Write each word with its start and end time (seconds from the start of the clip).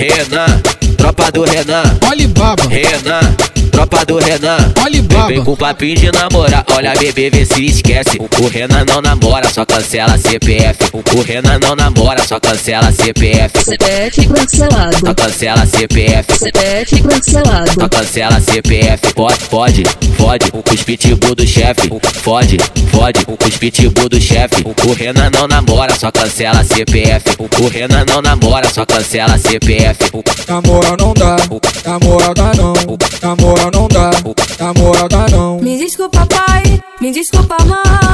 Renan, 0.00 0.62
tropa 0.96 1.30
do 1.30 1.44
Renan. 1.44 1.84
Olha 2.08 2.26
baba. 2.28 2.62
Renan, 2.70 3.20
tropa 4.00 4.04
do 4.06 4.18
Renan. 4.18 4.72
Olha 4.82 5.02
baba. 5.02 5.26
Vem 5.26 5.44
com 5.44 5.56
papinho 5.56 5.96
de 5.96 6.12
namorar, 6.12 6.64
olha 6.76 6.94
bebê, 6.94 7.30
vê 7.30 7.44
se 7.44 7.66
esquece. 7.66 8.18
O 8.18 8.48
Renan 8.48 8.84
não 8.86 9.00
namora, 9.00 9.48
só 9.48 9.64
cancela 9.64 10.16
CPF. 10.18 10.78
O 10.92 11.22
Renan 11.22 11.58
não 11.58 11.74
namora, 11.74 12.22
só 12.26 12.38
cancela 12.38 12.92
CPF. 12.92 13.64
CPF 13.64 14.26
cancelado. 14.26 14.98
Só 14.98 15.14
cancela 15.14 15.66
CPF. 15.66 16.38
CPF 16.38 17.02
cancelado. 17.02 17.72
Só 17.74 17.88
cancela 17.88 18.40
CPF. 18.40 19.14
Pode, 19.14 19.38
pode, 19.50 19.84
fode. 20.16 20.46
Os 20.72 20.82
pitbull 20.82 21.34
do 21.34 21.46
chefe. 21.46 21.90
Fode, 22.22 22.58
fode. 22.92 23.20
Os 23.46 23.56
pitbull 23.56 24.08
do 24.08 24.20
chefe. 24.20 24.64
O 24.86 24.92
Renan 24.92 25.30
não 25.30 25.46
namora, 25.46 25.94
só 25.98 26.10
cancela 26.10 26.64
CPF. 26.64 27.24
O 27.38 27.68
Renan 27.68 28.04
não 28.08 28.22
namora, 28.22 28.68
só 28.72 28.84
cancela 28.86 29.38
CPF. 29.38 29.98
Na 30.48 30.60
moral 30.60 30.96
não 30.98 31.14
dá, 31.14 31.36
na 31.84 31.98
moral 31.98 32.34
dá 32.34 32.52
não, 32.54 32.72
na 33.22 33.36
moral 33.36 33.69
não 33.69 33.69
dá, 33.69 33.69
na 34.58 34.72
moral 34.74 35.08
não. 35.30 35.58
Me 35.58 35.78
desculpa, 35.78 36.26
pai, 36.26 36.80
me 37.00 37.10
desculpa, 37.12 37.56
mãe. 37.64 38.09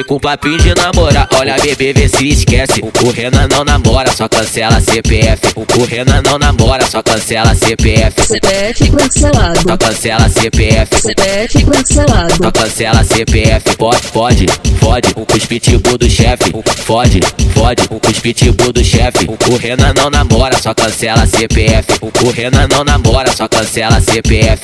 Vem, 0.00 0.04
com 0.04 0.18
papinho 0.18 0.58
de 0.58 0.74
namorar, 0.74 1.28
olha 1.34 1.56
bebê, 1.56 1.92
vê 1.92 2.08
se 2.08 2.28
esquece. 2.28 2.80
O 2.82 3.10
Renan 3.10 3.46
não 3.48 3.64
namora, 3.64 4.10
só 4.12 4.28
cancela 4.28 4.80
CPF. 4.80 5.52
O 5.56 5.84
Renan 5.84 6.22
não 6.22 6.38
namora, 6.38 6.86
só 6.86 7.02
cancela 7.02 7.54
CPF. 7.54 8.22
CPF 8.22 8.90
cancelado. 8.90 9.60
Só 9.60 9.76
cancela 9.76 10.28
CPF. 10.28 11.00
CPF 11.00 11.64
cancelado. 11.64 12.34
Só 12.36 12.50
cancela 12.50 13.04
CPF. 13.04 13.76
Pode, 13.76 14.02
pode, 14.08 14.46
fode. 14.80 15.08
Os 15.34 15.44
pitbull 15.44 15.98
do 15.98 16.08
chefe. 16.08 16.52
Fode, 16.84 17.20
fode. 17.54 17.82
Os 18.08 18.18
pitbull 18.20 18.72
do 18.72 18.84
chefe. 18.84 19.26
O 19.28 19.56
Renan 19.56 19.92
não 19.94 20.08
namora, 20.08 20.56
só 20.58 20.72
cancela 20.72 21.26
CPF. 21.26 21.98
O 22.00 22.30
Renan 22.30 22.68
não 22.68 22.84
namora, 22.84 23.30
só 23.32 23.46
cancela 23.48 24.00
CPF. 24.00 24.60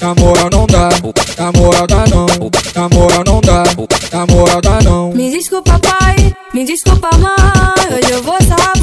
Na 0.00 0.14
moral 0.14 0.48
não 0.50 0.66
dá, 0.66 0.88
na 1.38 1.52
moral 1.52 1.86
dá 1.86 2.06
não, 2.08 2.26
não. 4.84 5.12
Me 5.12 5.30
desculpa, 5.30 5.78
pai, 5.78 6.34
me 6.52 6.64
desculpa, 6.64 7.10
mãe. 7.16 7.98
Hoje 7.98 8.12
eu 8.12 8.22
vou 8.22 8.36
saber. 8.42 8.79